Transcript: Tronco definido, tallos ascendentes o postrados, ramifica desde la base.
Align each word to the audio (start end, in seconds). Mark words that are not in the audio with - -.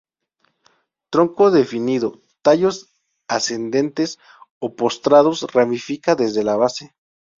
Tronco 1.11 1.51
definido, 1.51 2.09
tallos 2.41 2.77
ascendentes 3.27 4.09
o 4.65 4.67
postrados, 4.79 5.39
ramifica 5.53 6.15
desde 6.15 6.41
la 6.43 6.55
base. 6.57 6.95